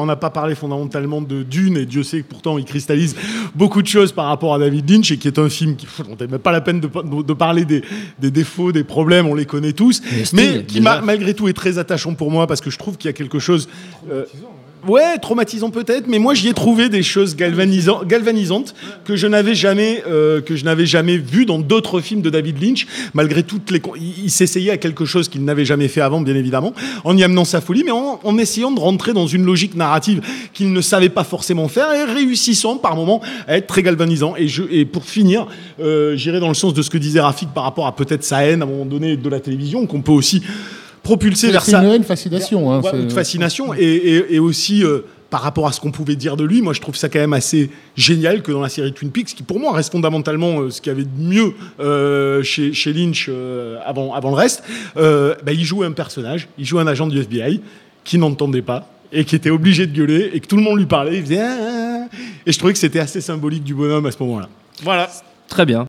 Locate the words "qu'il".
12.96-13.08, 25.28-25.44, 30.52-30.72, 50.82-50.92